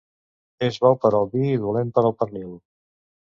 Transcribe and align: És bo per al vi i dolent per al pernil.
És 0.67 0.77
bo 0.85 0.91
per 1.03 1.11
al 1.19 1.29
vi 1.35 1.43
i 1.49 1.59
dolent 1.65 1.93
per 1.99 2.05
al 2.11 2.17
pernil. 2.23 2.49